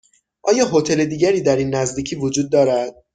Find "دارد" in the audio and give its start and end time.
2.51-3.03